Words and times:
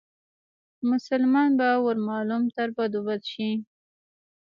مسلمان 0.89 1.49
به 1.59 1.69
ور 1.85 1.97
معلوم 2.07 2.43
تر 2.55 2.67
بدو 2.77 2.99
بد 3.07 3.21
شي 3.31 3.49